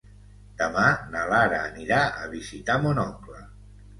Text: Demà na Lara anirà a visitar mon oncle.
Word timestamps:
Demà 0.59 0.85
na 1.15 1.25
Lara 1.33 1.59
anirà 1.65 2.01
a 2.23 2.31
visitar 2.33 2.81
mon 2.87 3.03
oncle. 3.07 3.45